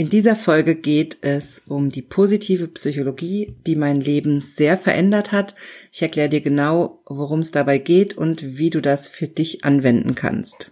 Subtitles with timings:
[0.00, 5.56] In dieser Folge geht es um die positive Psychologie, die mein Leben sehr verändert hat.
[5.90, 10.14] Ich erkläre dir genau, worum es dabei geht und wie du das für dich anwenden
[10.14, 10.70] kannst.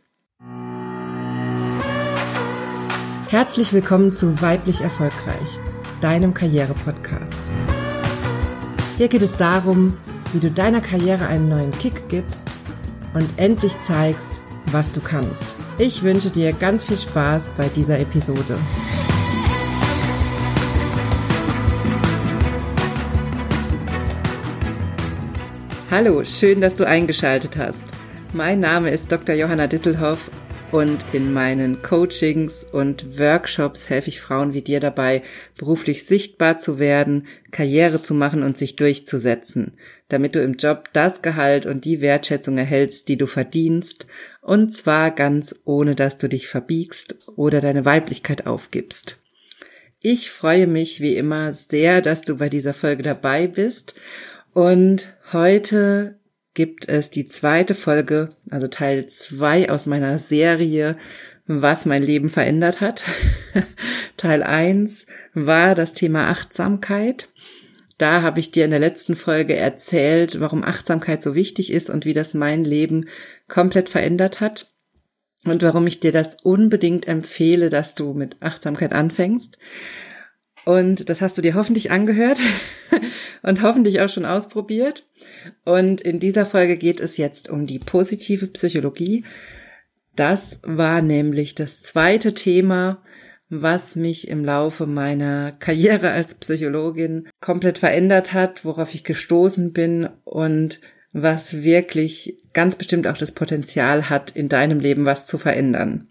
[3.28, 5.58] Herzlich willkommen zu Weiblich Erfolgreich,
[6.00, 7.50] deinem Karriere-Podcast.
[8.96, 9.98] Hier geht es darum,
[10.34, 12.48] wie du deiner Karriere einen neuen Kick gibst
[13.12, 14.40] und endlich zeigst,
[14.70, 15.56] was du kannst.
[15.78, 18.56] Ich wünsche dir ganz viel Spaß bei dieser Episode.
[25.98, 27.82] Hallo, schön, dass du eingeschaltet hast.
[28.34, 29.34] Mein Name ist Dr.
[29.34, 30.30] Johanna Disselhoff
[30.70, 35.22] und in meinen Coachings und Workshops helfe ich Frauen wie dir dabei,
[35.56, 39.72] beruflich sichtbar zu werden, Karriere zu machen und sich durchzusetzen,
[40.10, 44.06] damit du im Job das Gehalt und die Wertschätzung erhältst, die du verdienst,
[44.42, 49.16] und zwar ganz ohne dass du dich verbiegst oder deine Weiblichkeit aufgibst.
[50.00, 53.94] Ich freue mich wie immer sehr, dass du bei dieser Folge dabei bist
[54.56, 56.18] und heute
[56.54, 60.96] gibt es die zweite Folge, also Teil zwei aus meiner Serie,
[61.46, 63.04] was mein Leben verändert hat.
[64.16, 65.04] Teil eins
[65.34, 67.28] war das Thema Achtsamkeit.
[67.98, 72.06] Da habe ich dir in der letzten Folge erzählt, warum Achtsamkeit so wichtig ist und
[72.06, 73.10] wie das mein Leben
[73.48, 74.72] komplett verändert hat
[75.44, 79.58] und warum ich dir das unbedingt empfehle, dass du mit Achtsamkeit anfängst.
[80.66, 82.38] Und das hast du dir hoffentlich angehört
[83.42, 85.06] und hoffentlich auch schon ausprobiert.
[85.64, 89.24] Und in dieser Folge geht es jetzt um die positive Psychologie.
[90.16, 93.00] Das war nämlich das zweite Thema,
[93.48, 100.08] was mich im Laufe meiner Karriere als Psychologin komplett verändert hat, worauf ich gestoßen bin
[100.24, 100.80] und
[101.12, 106.08] was wirklich ganz bestimmt auch das Potenzial hat, in deinem Leben was zu verändern.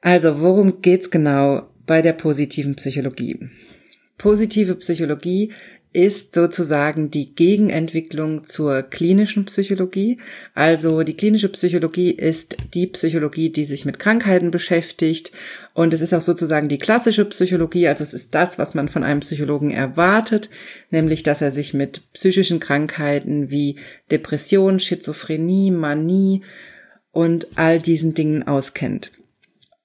[0.00, 1.71] Also, worum geht's genau?
[1.86, 3.38] Bei der positiven Psychologie.
[4.18, 5.52] Positive Psychologie
[5.92, 10.18] ist sozusagen die Gegenentwicklung zur klinischen Psychologie.
[10.54, 15.32] Also die klinische Psychologie ist die Psychologie, die sich mit Krankheiten beschäftigt
[15.74, 19.04] und es ist auch sozusagen die klassische Psychologie, also es ist das, was man von
[19.04, 20.48] einem Psychologen erwartet,
[20.90, 23.76] nämlich dass er sich mit psychischen Krankheiten wie
[24.10, 26.42] Depression, Schizophrenie, Manie
[27.10, 29.10] und all diesen Dingen auskennt.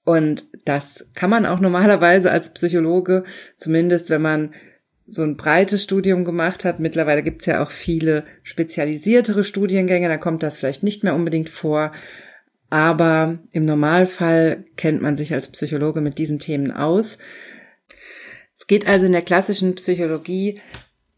[0.04, 3.24] Und das kann man auch normalerweise als Psychologe,
[3.58, 4.54] zumindest wenn man
[5.06, 6.80] so ein breites Studium gemacht hat.
[6.80, 11.92] Mittlerweile gibt's ja auch viele spezialisiertere Studiengänge, da kommt das vielleicht nicht mehr unbedingt vor.
[12.70, 17.16] Aber im Normalfall kennt man sich als Psychologe mit diesen Themen aus.
[18.58, 20.60] Es geht also in der klassischen Psychologie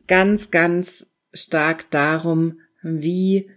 [0.07, 3.51] ganz, ganz stark darum, wie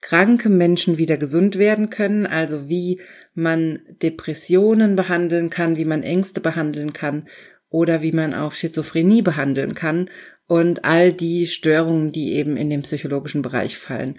[0.00, 3.00] kranke Menschen wieder gesund werden können, also wie
[3.34, 7.28] man Depressionen behandeln kann, wie man Ängste behandeln kann
[7.68, 10.10] oder wie man auch Schizophrenie behandeln kann
[10.46, 14.18] und all die Störungen, die eben in den psychologischen Bereich fallen.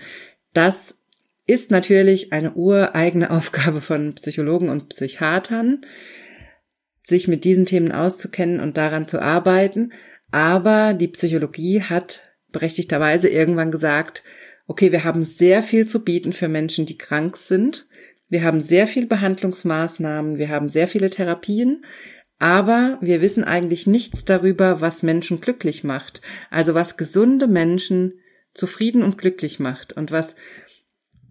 [0.53, 0.95] Das
[1.45, 5.81] ist natürlich eine ureigene Aufgabe von Psychologen und Psychiatern,
[7.03, 9.91] sich mit diesen Themen auszukennen und daran zu arbeiten.
[10.31, 12.21] Aber die Psychologie hat
[12.51, 14.23] berechtigterweise irgendwann gesagt,
[14.67, 17.88] okay, wir haben sehr viel zu bieten für Menschen, die krank sind.
[18.29, 21.83] Wir haben sehr viel Behandlungsmaßnahmen, wir haben sehr viele Therapien,
[22.39, 26.22] aber wir wissen eigentlich nichts darüber, was Menschen glücklich macht.
[26.49, 28.13] Also was gesunde Menschen
[28.53, 30.35] zufrieden und glücklich macht und was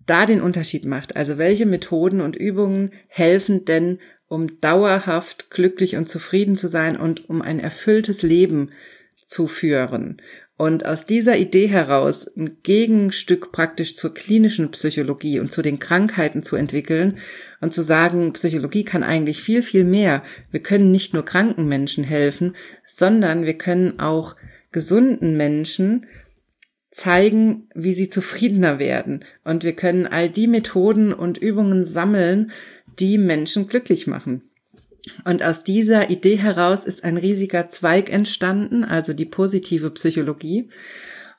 [0.07, 1.17] da den Unterschied macht.
[1.17, 7.29] Also welche Methoden und Übungen helfen denn, um dauerhaft glücklich und zufrieden zu sein und
[7.29, 8.71] um ein erfülltes Leben
[9.27, 10.21] zu führen.
[10.61, 16.43] Und aus dieser Idee heraus ein Gegenstück praktisch zur klinischen Psychologie und zu den Krankheiten
[16.43, 17.17] zu entwickeln
[17.63, 20.23] und zu sagen, Psychologie kann eigentlich viel, viel mehr.
[20.51, 24.37] Wir können nicht nur kranken Menschen helfen, sondern wir können auch
[24.71, 26.05] gesunden Menschen
[26.91, 29.25] zeigen, wie sie zufriedener werden.
[29.45, 32.53] Und wir können all die Methoden und Übungen sammeln,
[32.99, 34.50] die Menschen glücklich machen.
[35.25, 40.69] Und aus dieser Idee heraus ist ein riesiger Zweig entstanden, also die positive Psychologie.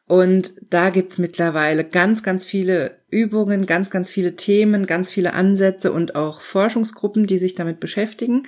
[0.07, 5.91] Und da gibt's mittlerweile ganz, ganz viele Übungen, ganz, ganz viele Themen, ganz viele Ansätze
[5.91, 8.43] und auch Forschungsgruppen, die sich damit beschäftigen.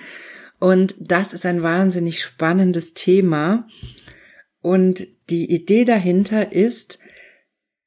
[0.58, 3.66] Und das ist ein wahnsinnig spannendes Thema.
[4.60, 6.98] Und die Idee dahinter ist,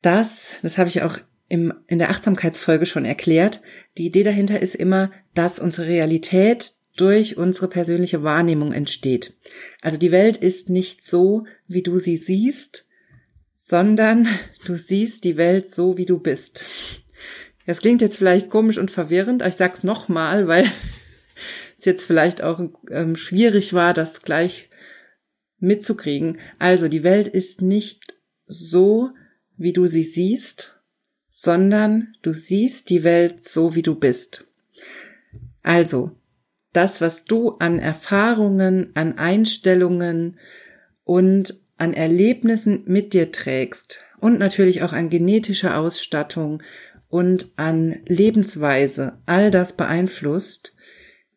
[0.01, 1.19] dass, das habe ich auch
[1.49, 3.61] im, in der Achtsamkeitsfolge schon erklärt,
[3.97, 9.33] die Idee dahinter ist immer, dass unsere Realität durch unsere persönliche Wahrnehmung entsteht.
[9.81, 12.87] Also die Welt ist nicht so, wie du sie siehst,
[13.53, 14.27] sondern
[14.65, 16.65] du siehst die Welt so, wie du bist.
[17.65, 20.65] Das klingt jetzt vielleicht komisch und verwirrend, aber ich sag's nochmal, weil
[21.77, 24.69] es jetzt vielleicht auch ähm, schwierig war, das gleich
[25.59, 26.39] mitzukriegen.
[26.59, 29.11] Also die Welt ist nicht so,
[29.57, 30.81] wie du sie siehst,
[31.29, 34.47] sondern du siehst die Welt so, wie du bist.
[35.61, 36.11] Also,
[36.73, 40.37] das, was du an Erfahrungen, an Einstellungen
[41.03, 46.61] und an Erlebnissen mit dir trägst und natürlich auch an genetischer Ausstattung
[47.09, 50.73] und an Lebensweise, all das beeinflusst,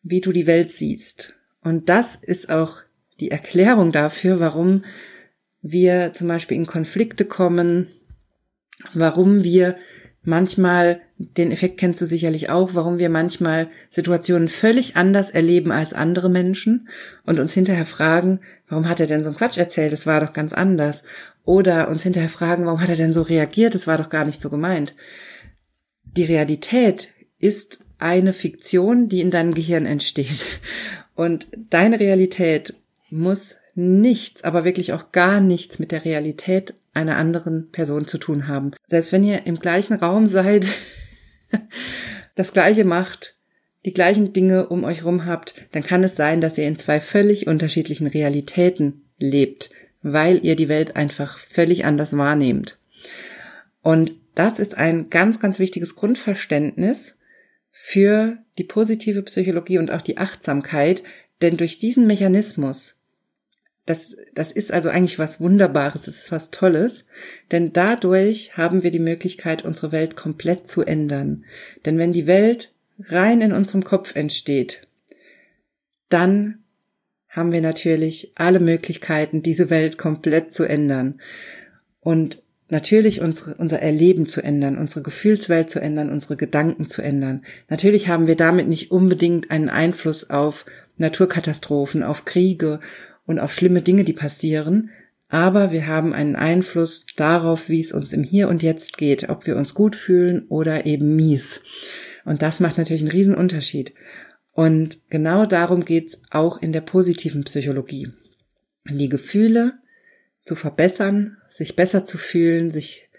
[0.03, 1.35] wie du die Welt siehst.
[1.63, 2.81] Und das ist auch
[3.21, 4.85] die Erklärung dafür, warum
[5.63, 7.89] wir zum Beispiel in Konflikte kommen,
[8.95, 9.77] warum wir
[10.23, 15.93] manchmal, den Effekt kennst du sicherlich auch, warum wir manchmal Situationen völlig anders erleben als
[15.93, 16.89] andere Menschen
[17.25, 20.33] und uns hinterher fragen, warum hat er denn so einen Quatsch erzählt, das war doch
[20.33, 21.03] ganz anders.
[21.45, 24.43] Oder uns hinterher fragen, warum hat er denn so reagiert, das war doch gar nicht
[24.43, 24.95] so gemeint.
[26.05, 27.09] Die Realität
[27.39, 30.47] ist eine Fiktion, die in deinem Gehirn entsteht.
[31.15, 32.75] Und deine Realität
[33.11, 38.49] muss nichts, aber wirklich auch gar nichts mit der Realität einer anderen Person zu tun
[38.49, 38.73] haben.
[38.89, 40.67] Selbst wenn ihr im gleichen Raum seid,
[42.35, 43.37] das gleiche macht,
[43.85, 47.01] die gleichen Dinge um euch rum habt, dann kann es sein, dass ihr in zwei
[47.01, 49.71] völlig unterschiedlichen Realitäten lebt,
[50.03, 52.79] weil ihr die Welt einfach völlig anders wahrnehmt.
[53.83, 57.15] Und das ist ein ganz, ganz wichtiges Grundverständnis
[57.71, 61.03] für die positive Psychologie und auch die Achtsamkeit,
[61.41, 63.00] denn durch diesen Mechanismus
[63.87, 67.07] das, das ist also eigentlich was Wunderbares, es ist was Tolles,
[67.51, 71.45] denn dadurch haben wir die Möglichkeit, unsere Welt komplett zu ändern.
[71.85, 74.87] Denn wenn die Welt rein in unserem Kopf entsteht,
[76.09, 76.59] dann
[77.29, 81.21] haben wir natürlich alle Möglichkeiten, diese Welt komplett zu ändern.
[82.01, 87.45] Und natürlich unsere, unser Erleben zu ändern, unsere Gefühlswelt zu ändern, unsere Gedanken zu ändern.
[87.69, 90.67] Natürlich haben wir damit nicht unbedingt einen Einfluss auf
[90.97, 92.81] Naturkatastrophen, auf Kriege
[93.31, 94.91] und auf schlimme Dinge, die passieren,
[95.29, 99.47] aber wir haben einen Einfluss darauf, wie es uns im Hier und Jetzt geht, ob
[99.47, 101.61] wir uns gut fühlen oder eben mies.
[102.25, 103.95] Und das macht natürlich einen riesen Unterschied.
[104.51, 108.09] Und genau darum geht's auch in der positiven Psychologie.
[108.89, 109.75] Die Gefühle
[110.45, 113.10] zu verbessern, sich besser zu fühlen, sich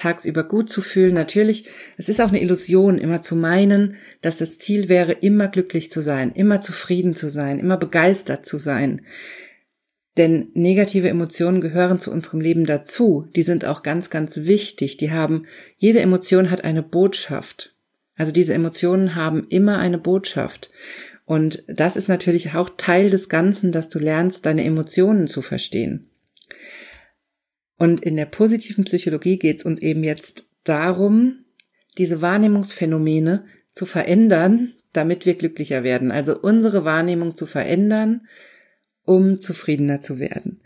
[0.00, 1.14] tagsüber gut zu fühlen.
[1.14, 1.64] Natürlich,
[1.96, 6.00] es ist auch eine Illusion, immer zu meinen, dass das Ziel wäre, immer glücklich zu
[6.00, 9.02] sein, immer zufrieden zu sein, immer begeistert zu sein.
[10.16, 13.26] Denn negative Emotionen gehören zu unserem Leben dazu.
[13.36, 14.96] Die sind auch ganz, ganz wichtig.
[14.96, 17.74] Die haben, jede Emotion hat eine Botschaft.
[18.16, 20.70] Also diese Emotionen haben immer eine Botschaft.
[21.24, 26.09] Und das ist natürlich auch Teil des Ganzen, dass du lernst, deine Emotionen zu verstehen.
[27.80, 31.46] Und in der positiven Psychologie geht es uns eben jetzt darum,
[31.96, 36.10] diese Wahrnehmungsphänomene zu verändern, damit wir glücklicher werden.
[36.10, 38.26] Also unsere Wahrnehmung zu verändern,
[39.06, 40.60] um zufriedener zu werden.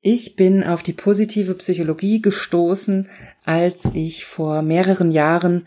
[0.00, 3.10] Ich bin auf die positive Psychologie gestoßen,
[3.44, 5.66] als ich vor mehreren Jahren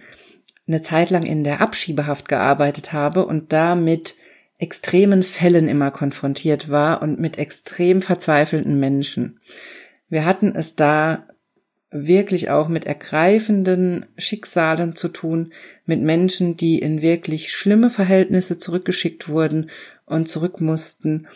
[0.65, 4.15] eine Zeit lang in der Abschiebehaft gearbeitet habe und damit
[4.63, 9.41] extremen Fällen immer konfrontiert war und mit extrem verzweifelten Menschen.
[10.07, 11.27] Wir hatten es da
[11.91, 15.51] wirklich auch mit ergreifenden Schicksalen zu tun,
[15.85, 19.69] mit Menschen, die in wirklich schlimme Verhältnisse zurückgeschickt wurden
[20.05, 21.27] und zurück mussten,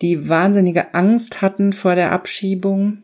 [0.00, 3.02] die wahnsinnige Angst hatten vor der Abschiebung,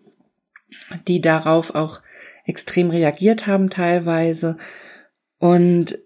[1.09, 2.01] die darauf auch
[2.47, 4.57] extrem reagiert haben teilweise.
[5.39, 5.99] Und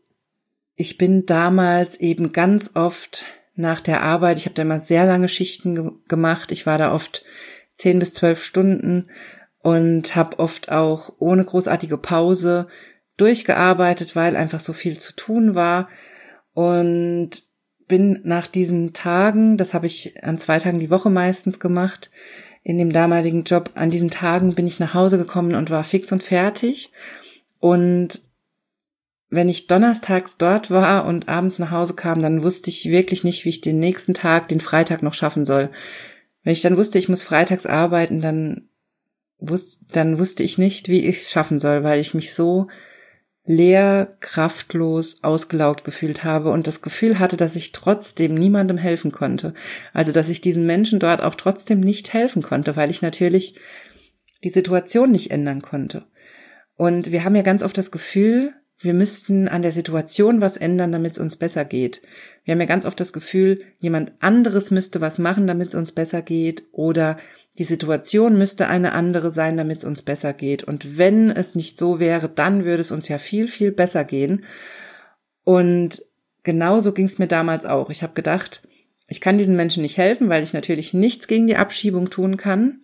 [0.75, 3.26] ich bin damals eben ganz oft
[3.58, 4.38] nach der Arbeit.
[4.38, 6.52] Ich habe da immer sehr lange Schichten ge gemacht.
[6.52, 7.24] Ich war da oft
[7.76, 9.10] zehn bis zwölf Stunden
[9.62, 12.68] und habe oft auch ohne großartige Pause
[13.16, 15.88] durchgearbeitet, weil einfach so viel zu tun war.
[16.54, 17.42] Und
[17.88, 22.10] bin nach diesen Tagen, das habe ich an zwei Tagen die Woche meistens gemacht,
[22.62, 26.12] in dem damaligen Job, an diesen Tagen bin ich nach Hause gekommen und war fix
[26.12, 26.92] und fertig.
[27.60, 28.20] Und
[29.30, 33.44] wenn ich donnerstags dort war und abends nach Hause kam, dann wusste ich wirklich nicht,
[33.44, 35.70] wie ich den nächsten Tag, den Freitag noch schaffen soll.
[36.42, 38.68] Wenn ich dann wusste, ich muss freitags arbeiten, dann,
[39.38, 42.68] wusste, dann wusste ich nicht, wie ich es schaffen soll, weil ich mich so
[43.44, 49.54] leer, kraftlos, ausgelaugt gefühlt habe und das Gefühl hatte, dass ich trotzdem niemandem helfen konnte.
[49.92, 53.58] Also, dass ich diesen Menschen dort auch trotzdem nicht helfen konnte, weil ich natürlich
[54.44, 56.04] die Situation nicht ändern konnte.
[56.76, 60.92] Und wir haben ja ganz oft das Gefühl, wir müssten an der Situation was ändern,
[60.92, 62.00] damit es uns besser geht.
[62.44, 65.92] Wir haben ja ganz oft das Gefühl, jemand anderes müsste was machen, damit es uns
[65.92, 67.16] besser geht oder
[67.58, 70.62] die Situation müsste eine andere sein, damit es uns besser geht.
[70.62, 74.44] Und wenn es nicht so wäre, dann würde es uns ja viel, viel besser gehen.
[75.42, 76.02] Und
[76.44, 77.90] genauso ging es mir damals auch.
[77.90, 78.62] Ich habe gedacht,
[79.08, 82.82] ich kann diesen Menschen nicht helfen, weil ich natürlich nichts gegen die Abschiebung tun kann,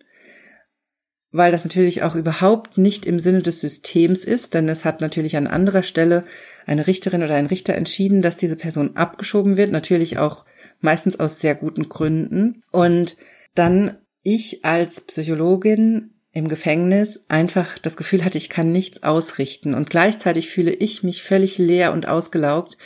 [1.35, 5.35] weil das natürlich auch überhaupt nicht im Sinne des Systems ist, denn es hat natürlich
[5.35, 6.23] an anderer Stelle
[6.65, 10.45] eine Richterin oder ein Richter entschieden, dass diese Person abgeschoben wird, natürlich auch
[10.79, 12.63] meistens aus sehr guten Gründen.
[12.71, 13.17] Und
[13.53, 19.73] dann ich als Psychologin im Gefängnis einfach das Gefühl hatte, ich kann nichts ausrichten.
[19.73, 22.77] Und gleichzeitig fühle ich mich völlig leer und ausgelaugt,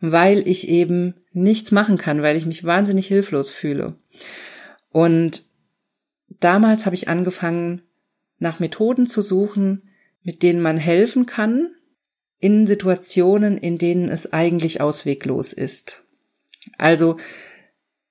[0.00, 3.96] weil ich eben nichts machen kann, weil ich mich wahnsinnig hilflos fühle.
[4.90, 5.44] Und
[6.40, 7.82] damals habe ich angefangen,
[8.38, 9.88] nach Methoden zu suchen,
[10.22, 11.70] mit denen man helfen kann
[12.38, 16.02] in Situationen, in denen es eigentlich ausweglos ist.
[16.78, 17.16] Also,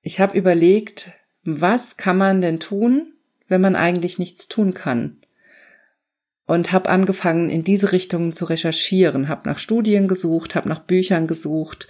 [0.02, 1.12] ich habe überlegt,
[1.44, 3.12] was kann man denn tun,
[3.48, 5.18] wenn man eigentlich nichts tun kann?
[6.46, 11.26] Und habe angefangen, in diese Richtung zu recherchieren, habe nach Studien gesucht, habe nach Büchern
[11.26, 11.88] gesucht,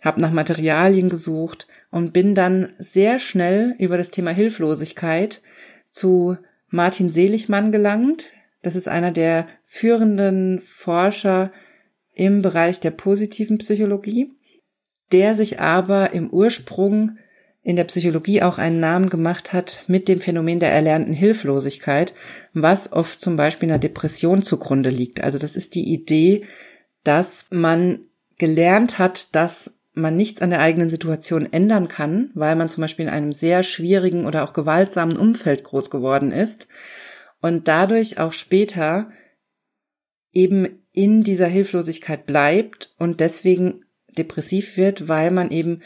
[0.00, 5.40] habe nach Materialien gesucht und bin dann sehr schnell über das Thema Hilflosigkeit
[5.88, 6.36] zu
[6.72, 8.30] Martin Seligmann gelangt.
[8.62, 11.52] Das ist einer der führenden Forscher
[12.14, 14.32] im Bereich der positiven Psychologie,
[15.12, 17.18] der sich aber im Ursprung
[17.62, 22.12] in der Psychologie auch einen Namen gemacht hat mit dem Phänomen der erlernten Hilflosigkeit,
[22.54, 25.22] was oft zum Beispiel einer Depression zugrunde liegt.
[25.22, 26.44] Also das ist die Idee,
[27.04, 28.00] dass man
[28.38, 33.06] gelernt hat, dass man nichts an der eigenen Situation ändern kann, weil man zum Beispiel
[33.06, 36.66] in einem sehr schwierigen oder auch gewaltsamen Umfeld groß geworden ist
[37.40, 39.10] und dadurch auch später
[40.32, 43.84] eben in dieser Hilflosigkeit bleibt und deswegen
[44.16, 45.82] depressiv wird, weil man eben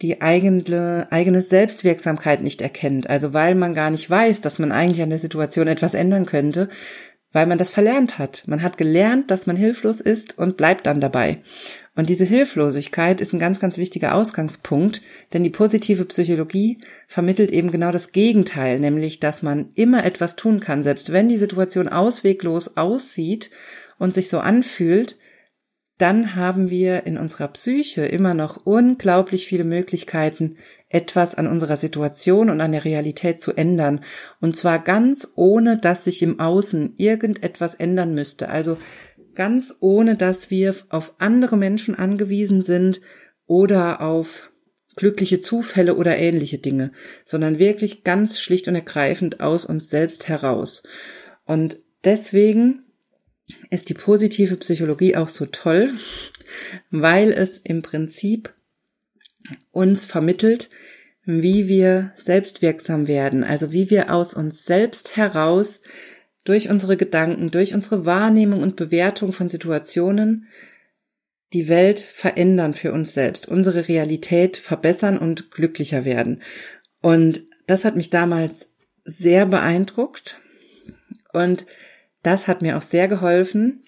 [0.00, 3.08] die eigene, eigene Selbstwirksamkeit nicht erkennt.
[3.08, 6.68] Also weil man gar nicht weiß, dass man eigentlich an der Situation etwas ändern könnte,
[7.32, 8.42] weil man das verlernt hat.
[8.46, 11.38] Man hat gelernt, dass man hilflos ist und bleibt dann dabei.
[11.94, 17.70] Und diese Hilflosigkeit ist ein ganz, ganz wichtiger Ausgangspunkt, denn die positive Psychologie vermittelt eben
[17.70, 22.76] genau das Gegenteil, nämlich, dass man immer etwas tun kann, selbst wenn die Situation ausweglos
[22.76, 23.50] aussieht
[23.98, 25.16] und sich so anfühlt,
[26.02, 30.56] dann haben wir in unserer Psyche immer noch unglaublich viele Möglichkeiten,
[30.88, 34.00] etwas an unserer Situation und an der Realität zu ändern.
[34.40, 38.48] Und zwar ganz ohne, dass sich im Außen irgendetwas ändern müsste.
[38.48, 38.78] Also
[39.36, 43.00] ganz ohne, dass wir auf andere Menschen angewiesen sind
[43.46, 44.50] oder auf
[44.96, 46.90] glückliche Zufälle oder ähnliche Dinge,
[47.24, 50.82] sondern wirklich ganz schlicht und ergreifend aus uns selbst heraus.
[51.44, 52.82] Und deswegen
[53.70, 55.92] ist die positive Psychologie auch so toll,
[56.90, 58.52] weil es im Prinzip
[59.70, 60.68] uns vermittelt,
[61.24, 65.80] wie wir selbstwirksam werden, also wie wir aus uns selbst heraus
[66.44, 70.48] durch unsere Gedanken, durch unsere Wahrnehmung und Bewertung von Situationen
[71.52, 76.42] die Welt verändern für uns selbst, unsere Realität verbessern und glücklicher werden.
[77.00, 78.70] Und das hat mich damals
[79.04, 80.40] sehr beeindruckt
[81.32, 81.66] und
[82.22, 83.84] das hat mir auch sehr geholfen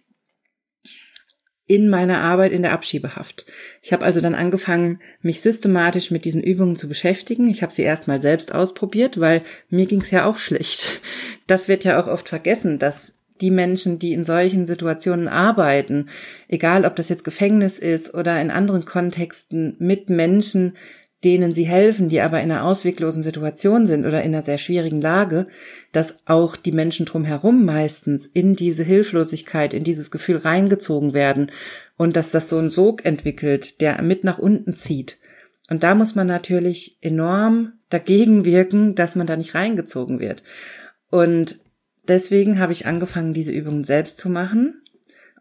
[1.67, 3.47] in meiner Arbeit in der Abschiebehaft.
[3.81, 7.49] Ich habe also dann angefangen, mich systematisch mit diesen Übungen zu beschäftigen.
[7.49, 11.01] Ich habe sie erst mal selbst ausprobiert, weil mir ging es ja auch schlecht.
[11.47, 16.09] Das wird ja auch oft vergessen, dass die Menschen, die in solchen Situationen arbeiten,
[16.49, 20.77] egal ob das jetzt Gefängnis ist oder in anderen Kontexten mit Menschen,
[21.25, 25.01] denen sie helfen, die aber in einer ausweglosen Situation sind oder in einer sehr schwierigen
[25.01, 25.47] Lage,
[25.93, 31.51] dass auch die Menschen drumherum meistens in diese Hilflosigkeit, in dieses Gefühl reingezogen werden
[31.97, 35.19] und dass das so einen Sog entwickelt, der mit nach unten zieht.
[35.71, 40.43] Und da muss man natürlich enorm dagegen wirken, dass man da nicht reingezogen wird.
[41.11, 41.59] Und
[42.07, 44.83] deswegen habe ich angefangen, diese Übungen selbst zu machen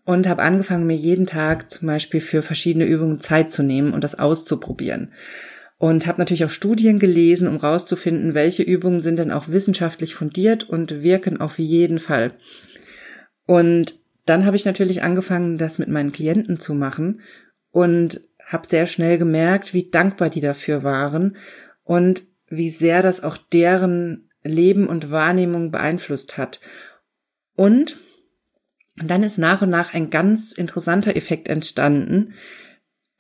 [0.05, 4.03] und habe angefangen, mir jeden Tag zum Beispiel für verschiedene Übungen Zeit zu nehmen und
[4.03, 5.11] das auszuprobieren
[5.83, 10.63] und habe natürlich auch Studien gelesen, um rauszufinden, welche Übungen sind denn auch wissenschaftlich fundiert
[10.63, 12.31] und wirken auf jeden Fall.
[13.47, 17.19] Und dann habe ich natürlich angefangen, das mit meinen Klienten zu machen
[17.69, 21.35] und habe sehr schnell gemerkt, wie dankbar die dafür waren
[21.83, 26.61] und wie sehr das auch deren Leben und Wahrnehmung beeinflusst hat.
[27.57, 27.99] Und
[28.95, 32.35] dann ist nach und nach ein ganz interessanter Effekt entstanden,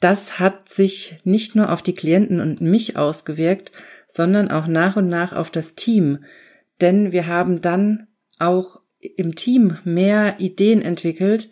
[0.03, 3.71] das hat sich nicht nur auf die Klienten und mich ausgewirkt,
[4.05, 6.25] sondern auch nach und nach auf das Team.
[6.81, 8.07] Denn wir haben dann
[8.37, 11.49] auch im Team mehr Ideen entwickelt,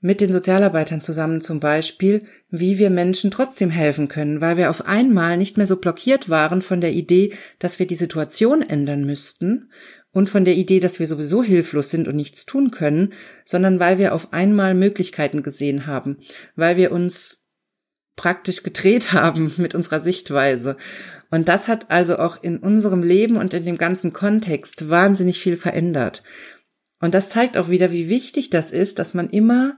[0.00, 4.84] mit den Sozialarbeitern zusammen zum Beispiel, wie wir Menschen trotzdem helfen können, weil wir auf
[4.86, 9.70] einmal nicht mehr so blockiert waren von der Idee, dass wir die Situation ändern müssten
[10.12, 13.14] und von der Idee, dass wir sowieso hilflos sind und nichts tun können,
[13.44, 16.18] sondern weil wir auf einmal Möglichkeiten gesehen haben,
[16.54, 17.43] weil wir uns
[18.16, 20.76] praktisch gedreht haben mit unserer Sichtweise.
[21.30, 25.56] Und das hat also auch in unserem Leben und in dem ganzen Kontext wahnsinnig viel
[25.56, 26.22] verändert.
[27.00, 29.76] Und das zeigt auch wieder, wie wichtig das ist, dass man immer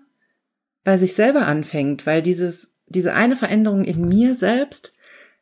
[0.85, 4.93] bei sich selber anfängt, weil dieses, diese eine Veränderung in mir selbst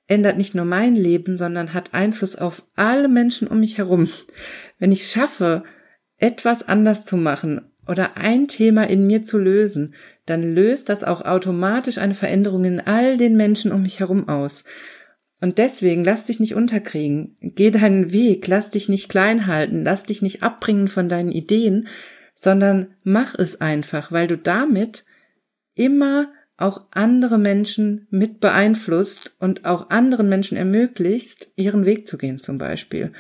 [0.07, 4.09] ändert nicht nur mein Leben, sondern hat Einfluss auf alle Menschen um mich herum.
[4.79, 5.65] Wenn ich schaffe,
[6.17, 9.95] etwas anders zu machen oder ein Thema in mir zu lösen,
[10.27, 14.65] dann löst das auch automatisch eine Veränderung in all den Menschen um mich herum aus.
[15.41, 17.37] Und deswegen lass dich nicht unterkriegen.
[17.41, 21.89] Geh deinen Weg, lass dich nicht klein halten, lass dich nicht abbringen von deinen Ideen,
[22.35, 25.05] sondern mach es einfach, weil du damit
[25.75, 32.41] immer auch andere Menschen mit beeinflusst und auch anderen Menschen ermöglicht, ihren Weg zu gehen
[32.41, 33.13] zum Beispiel.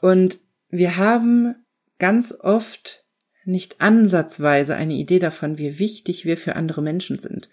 [0.00, 1.54] Und wir haben
[1.98, 3.03] ganz oft
[3.44, 7.48] nicht ansatzweise eine Idee davon, wie wichtig wir für andere Menschen sind.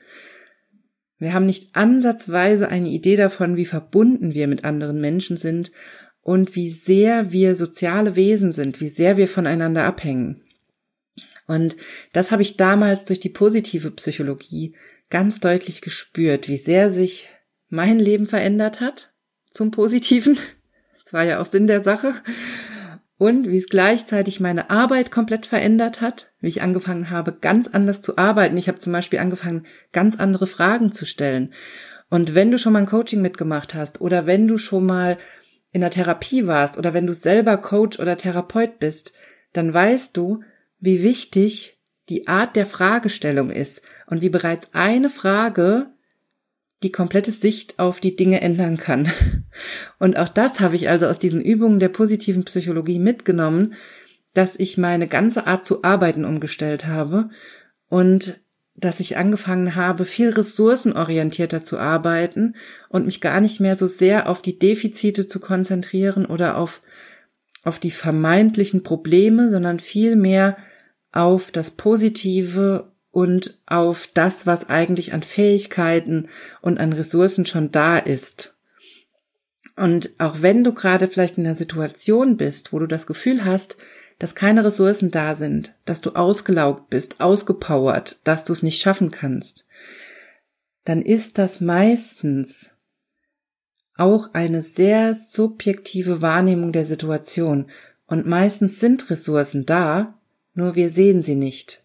[1.18, 5.72] Wir haben nicht ansatzweise eine Idee davon, wie verbunden wir mit anderen Menschen sind
[6.22, 10.42] und wie sehr wir soziale Wesen sind, wie sehr wir voneinander abhängen.
[11.48, 11.76] Und
[12.14, 14.76] das habe ich damals durch die positive Psychologie
[15.10, 17.30] ganz deutlich gespürt, wie sehr sich
[17.70, 19.12] mein Leben verändert hat
[19.52, 20.40] zum Positiven.
[21.04, 22.14] Das war ja auch Sinn der Sache
[23.22, 28.02] und wie es gleichzeitig meine Arbeit komplett verändert hat, wie ich angefangen habe, ganz anders
[28.02, 28.58] zu arbeiten.
[28.58, 31.54] Ich habe zum Beispiel angefangen, ganz andere Fragen zu stellen.
[32.10, 35.20] Und wenn du schon mal ein Coaching mitgemacht hast oder wenn du schon mal
[35.72, 39.14] in der Therapie warst oder wenn du selber Coach oder Therapeut bist,
[39.54, 40.42] dann weißt du,
[40.80, 41.78] wie wichtig
[42.10, 45.92] die Art der Fragestellung ist und wie bereits eine Frage
[46.84, 49.12] die komplette Sicht auf die Dinge ändern kann.
[50.00, 53.74] Und auch das habe ich also aus diesen Übungen der positiven Psychologie mitgenommen,
[54.34, 57.30] dass ich meine ganze Art zu arbeiten umgestellt habe
[57.90, 58.40] und
[58.76, 62.56] dass ich angefangen habe, viel ressourcenorientierter zu arbeiten
[62.90, 66.82] und mich gar nicht mehr so sehr auf die Defizite zu konzentrieren oder auf,
[67.64, 70.58] auf die vermeintlichen Probleme, sondern viel mehr
[71.12, 76.30] auf das Positive und auf das, was eigentlich an Fähigkeiten
[76.62, 78.56] und an Ressourcen schon da ist.
[79.76, 83.78] Und auch wenn du gerade vielleicht in einer Situation bist, wo du das Gefühl hast,
[84.20, 89.12] dass keine Ressourcen da sind, dass du ausgelaugt bist, ausgepowert, dass du es nicht schaffen
[89.12, 89.66] kannst,
[90.86, 92.76] dann ist das meistens
[93.98, 97.70] auch eine sehr subjektive Wahrnehmung der Situation.
[98.08, 100.20] Und meistens sind Ressourcen da,
[100.54, 101.81] nur wir sehen sie nicht.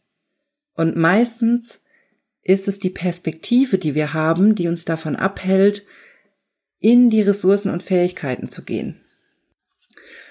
[0.77, 1.81] Und meistens
[2.43, 5.85] ist es die Perspektive, die wir haben, die uns davon abhält,
[6.79, 9.01] in die Ressourcen und Fähigkeiten zu gehen.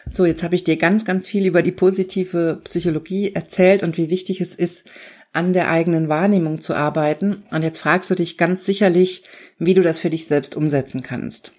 [0.07, 4.09] So, jetzt habe ich dir ganz, ganz viel über die positive Psychologie erzählt und wie
[4.09, 4.85] wichtig es ist,
[5.33, 7.43] an der eigenen Wahrnehmung zu arbeiten.
[7.51, 9.23] Und jetzt fragst du dich ganz sicherlich,
[9.57, 11.51] wie du das für dich selbst umsetzen kannst.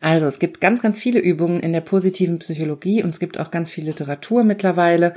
[0.00, 3.50] Also, es gibt ganz, ganz viele Übungen in der positiven Psychologie und es gibt auch
[3.50, 5.14] ganz viel Literatur mittlerweile.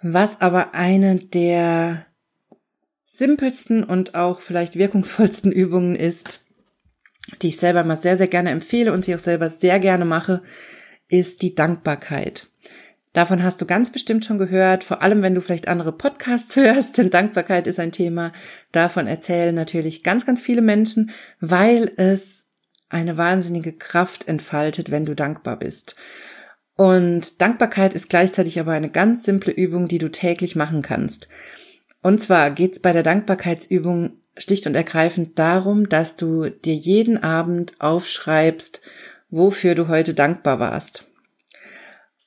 [0.00, 2.06] Was aber eine der
[3.12, 6.40] simpelsten und auch vielleicht wirkungsvollsten Übungen ist,
[7.42, 10.42] die ich selber mal sehr, sehr gerne empfehle und sie auch selber sehr gerne mache,
[11.08, 12.48] ist die Dankbarkeit.
[13.12, 16.96] Davon hast du ganz bestimmt schon gehört, vor allem wenn du vielleicht andere Podcasts hörst,
[16.96, 18.32] denn Dankbarkeit ist ein Thema.
[18.72, 22.46] Davon erzählen natürlich ganz, ganz viele Menschen, weil es
[22.88, 25.96] eine wahnsinnige Kraft entfaltet, wenn du dankbar bist.
[26.76, 31.28] Und Dankbarkeit ist gleichzeitig aber eine ganz simple Übung, die du täglich machen kannst.
[32.02, 37.74] Und zwar geht's bei der Dankbarkeitsübung schlicht und ergreifend darum, dass du dir jeden Abend
[37.78, 38.80] aufschreibst,
[39.30, 41.08] wofür du heute dankbar warst.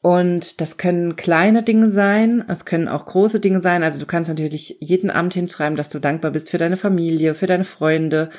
[0.01, 3.81] Und das können kleine Dinge sein, es können auch große Dinge sein.
[3.81, 7.47] Also du kannst natürlich jeden Abend hinschreiben, dass du dankbar bist für deine Familie, für
[7.47, 8.29] deine Freunde,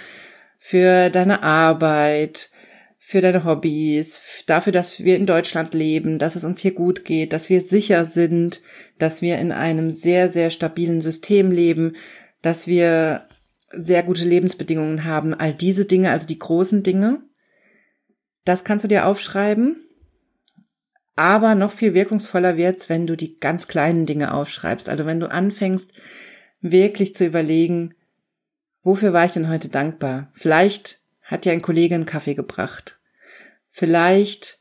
[0.60, 2.50] für deine Arbeit,
[3.08, 7.32] für deine Hobbys, dafür, dass wir in Deutschland leben, dass es uns hier gut geht,
[7.32, 8.60] dass wir sicher sind,
[8.98, 11.94] dass wir in einem sehr, sehr stabilen System leben,
[12.42, 13.28] dass wir
[13.70, 15.34] sehr gute Lebensbedingungen haben.
[15.34, 17.22] All diese Dinge, also die großen Dinge,
[18.44, 19.86] das kannst du dir aufschreiben.
[21.14, 24.88] Aber noch viel wirkungsvoller wird's, wenn du die ganz kleinen Dinge aufschreibst.
[24.88, 25.92] Also wenn du anfängst,
[26.60, 27.94] wirklich zu überlegen,
[28.82, 30.32] wofür war ich denn heute dankbar?
[30.34, 32.95] Vielleicht hat dir ein Kollege einen Kaffee gebracht.
[33.78, 34.58] Vielleicht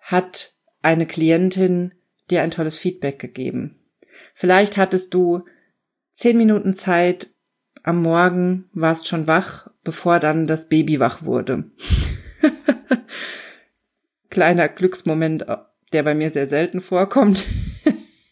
[0.00, 1.94] hat eine Klientin
[2.32, 3.78] dir ein tolles Feedback gegeben.
[4.34, 5.44] Vielleicht hattest du
[6.14, 7.28] zehn Minuten Zeit
[7.84, 11.70] am Morgen, warst schon wach, bevor dann das Baby wach wurde.
[14.30, 15.46] Kleiner Glücksmoment,
[15.92, 17.44] der bei mir sehr selten vorkommt.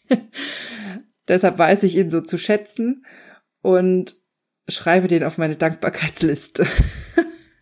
[1.28, 3.06] Deshalb weiß ich ihn so zu schätzen.
[3.62, 4.16] Und
[4.66, 6.66] schreibe den auf meine Dankbarkeitsliste.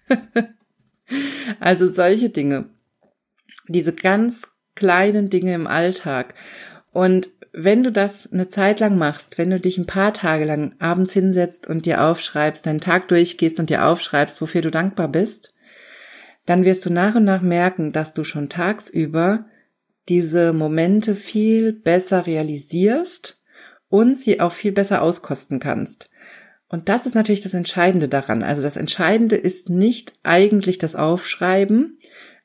[1.60, 2.66] also solche Dinge.
[3.68, 6.34] Diese ganz kleinen Dinge im Alltag.
[6.92, 10.74] Und wenn du das eine Zeit lang machst, wenn du dich ein paar Tage lang
[10.78, 15.54] abends hinsetzt und dir aufschreibst, deinen Tag durchgehst und dir aufschreibst, wofür du dankbar bist,
[16.46, 19.44] dann wirst du nach und nach merken, dass du schon tagsüber
[20.08, 23.38] diese Momente viel besser realisierst
[23.88, 26.08] und sie auch viel besser auskosten kannst.
[26.72, 28.42] Und das ist natürlich das Entscheidende daran.
[28.42, 31.98] Also das Entscheidende ist nicht eigentlich das Aufschreiben,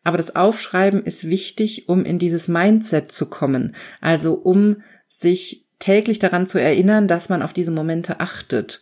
[0.04, 3.74] aber das Aufschreiben ist wichtig, um in dieses Mindset zu kommen.
[4.02, 8.82] Also um sich täglich daran zu erinnern, dass man auf diese Momente achtet.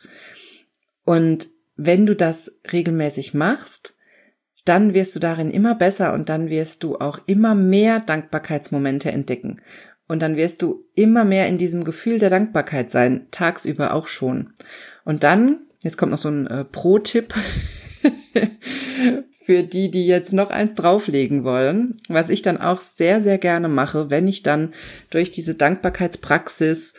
[1.04, 3.94] Und wenn du das regelmäßig machst,
[4.66, 9.62] dann wirst du darin immer besser und dann wirst du auch immer mehr Dankbarkeitsmomente entdecken.
[10.08, 14.54] Und dann wirst du immer mehr in diesem Gefühl der Dankbarkeit sein, tagsüber auch schon.
[15.06, 17.34] Und dann, jetzt kommt noch so ein äh, Pro-Tipp
[19.46, 23.70] für die, die jetzt noch eins drauflegen wollen, was ich dann auch sehr, sehr gerne
[23.70, 24.74] mache, wenn ich dann
[25.12, 26.94] durch diese Dankbarkeitspraxis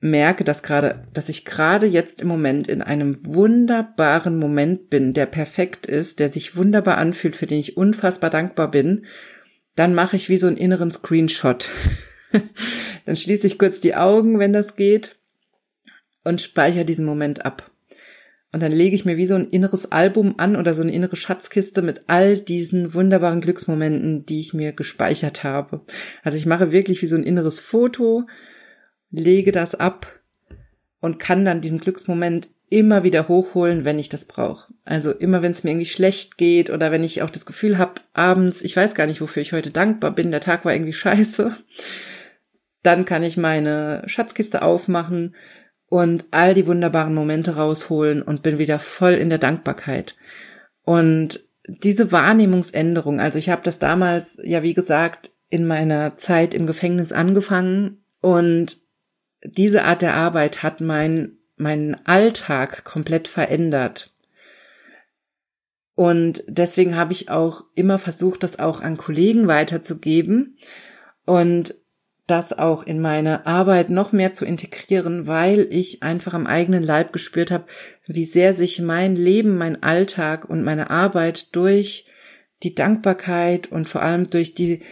[0.00, 5.26] merke, dass gerade, dass ich gerade jetzt im Moment in einem wunderbaren Moment bin, der
[5.26, 9.04] perfekt ist, der sich wunderbar anfühlt, für den ich unfassbar dankbar bin,
[9.76, 11.68] dann mache ich wie so einen inneren Screenshot.
[13.06, 15.19] dann schließe ich kurz die Augen, wenn das geht,
[16.24, 17.70] und speichere diesen Moment ab.
[18.52, 21.14] Und dann lege ich mir wie so ein inneres Album an oder so eine innere
[21.14, 25.82] Schatzkiste mit all diesen wunderbaren Glücksmomenten, die ich mir gespeichert habe.
[26.24, 28.26] Also ich mache wirklich wie so ein inneres Foto,
[29.10, 30.20] lege das ab
[31.00, 34.72] und kann dann diesen Glücksmoment immer wieder hochholen, wenn ich das brauche.
[34.84, 38.00] Also immer, wenn es mir irgendwie schlecht geht oder wenn ich auch das Gefühl habe,
[38.14, 41.56] abends, ich weiß gar nicht, wofür ich heute dankbar bin, der Tag war irgendwie scheiße,
[42.82, 45.34] dann kann ich meine Schatzkiste aufmachen
[45.90, 50.14] und all die wunderbaren Momente rausholen und bin wieder voll in der Dankbarkeit.
[50.84, 56.66] Und diese Wahrnehmungsänderung, also ich habe das damals, ja wie gesagt, in meiner Zeit im
[56.68, 58.78] Gefängnis angefangen und
[59.42, 64.12] diese Art der Arbeit hat mein, meinen Alltag komplett verändert.
[65.96, 70.56] Und deswegen habe ich auch immer versucht, das auch an Kollegen weiterzugeben
[71.26, 71.74] und
[72.30, 77.12] das auch in meine Arbeit noch mehr zu integrieren, weil ich einfach am eigenen Leib
[77.12, 77.66] gespürt habe,
[78.06, 82.06] wie sehr sich mein Leben, mein Alltag und meine Arbeit durch
[82.62, 84.82] die Dankbarkeit und vor allem durch die,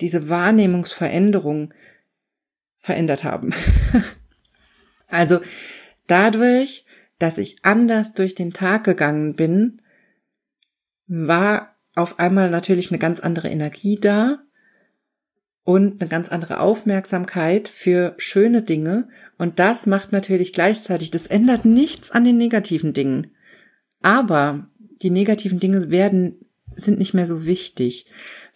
[0.00, 1.74] diese Wahrnehmungsveränderung
[2.78, 3.52] verändert haben.
[5.06, 5.40] also
[6.06, 6.86] dadurch,
[7.18, 9.82] dass ich anders durch den Tag gegangen bin,
[11.08, 14.45] war auf einmal natürlich eine ganz andere Energie da
[15.66, 19.08] und eine ganz andere Aufmerksamkeit für schöne Dinge.
[19.36, 23.32] Und das macht natürlich gleichzeitig, das ändert nichts an den negativen Dingen.
[24.00, 24.70] Aber
[25.02, 26.38] die negativen Dinge werden,
[26.76, 28.06] sind nicht mehr so wichtig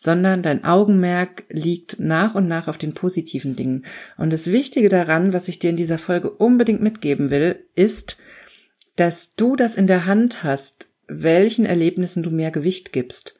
[0.02, 3.84] sondern dein Augenmerk liegt nach und nach auf den positiven Dingen.
[4.16, 8.16] Und das Wichtige daran, was ich dir in dieser Folge unbedingt mitgeben will, ist,
[8.96, 13.38] dass du das in der Hand hast, welchen Erlebnissen du mehr Gewicht gibst.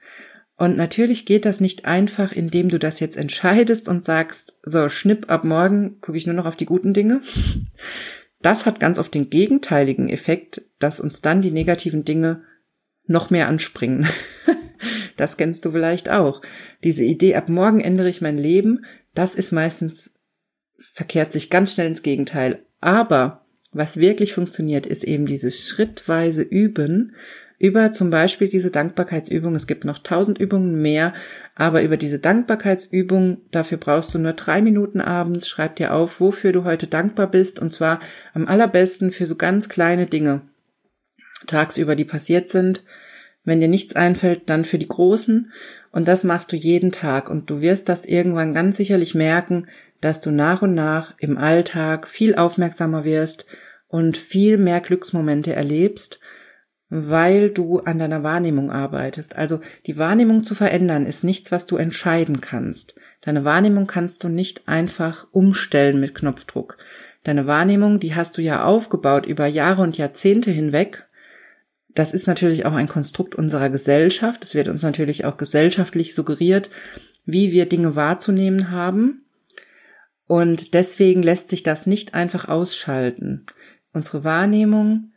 [0.61, 5.31] Und natürlich geht das nicht einfach, indem du das jetzt entscheidest und sagst, so, schnipp
[5.31, 7.23] ab morgen gucke ich nur noch auf die guten Dinge.
[8.43, 12.43] Das hat ganz oft den gegenteiligen Effekt, dass uns dann die negativen Dinge
[13.07, 14.07] noch mehr anspringen.
[15.17, 16.41] Das kennst du vielleicht auch.
[16.83, 20.15] Diese Idee, ab morgen ändere ich mein Leben, das ist meistens,
[20.79, 22.65] verkehrt sich ganz schnell ins Gegenteil.
[22.81, 27.15] Aber was wirklich funktioniert, ist eben dieses schrittweise Üben
[27.61, 29.55] über zum Beispiel diese Dankbarkeitsübung.
[29.55, 31.13] Es gibt noch tausend Übungen mehr,
[31.55, 35.49] aber über diese Dankbarkeitsübung, dafür brauchst du nur drei Minuten abends.
[35.49, 38.01] Schreib dir auf, wofür du heute dankbar bist und zwar
[38.35, 40.43] am allerbesten für so ganz kleine Dinge
[41.47, 42.83] tagsüber, die passiert sind
[43.45, 45.53] wenn dir nichts einfällt, dann für die Großen.
[45.93, 47.31] Und das machst du jeden Tag.
[47.31, 49.67] Und du wirst das irgendwann ganz sicherlich merken,
[50.01, 53.47] dass du nach und nach im Alltag viel aufmerksamer wirst
[53.89, 56.21] und viel mehr Glücksmomente erlebst,
[56.91, 59.37] weil du an deiner Wahrnehmung arbeitest.
[59.37, 62.95] Also die Wahrnehmung zu verändern ist nichts, was du entscheiden kannst.
[63.23, 66.77] Deine Wahrnehmung kannst du nicht einfach umstellen mit Knopfdruck.
[67.23, 71.07] Deine Wahrnehmung, die hast du ja aufgebaut über Jahre und Jahrzehnte hinweg
[71.95, 74.45] das ist natürlich auch ein Konstrukt unserer Gesellschaft.
[74.45, 76.71] Es wird uns natürlich auch gesellschaftlich suggeriert,
[77.25, 79.25] wie wir Dinge wahrzunehmen haben.
[80.27, 83.47] Und deswegen lässt sich das nicht einfach ausschalten.
[83.93, 85.10] Unsere Wahrnehmung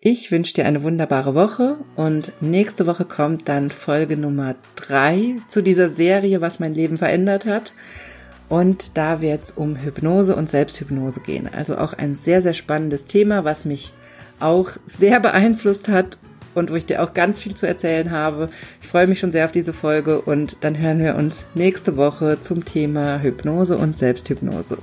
[0.00, 5.62] Ich wünsche dir eine wunderbare Woche und nächste Woche kommt dann Folge Nummer drei zu
[5.62, 7.72] dieser Serie, was mein Leben verändert hat.
[8.50, 11.48] Und da wird es um Hypnose und Selbsthypnose gehen.
[11.50, 13.94] Also auch ein sehr, sehr spannendes Thema, was mich
[14.38, 16.18] auch sehr beeinflusst hat
[16.54, 18.48] und wo ich dir auch ganz viel zu erzählen habe.
[18.82, 22.38] Ich freue mich schon sehr auf diese Folge und dann hören wir uns nächste Woche
[22.40, 24.78] zum Thema Hypnose und Selbsthypnose.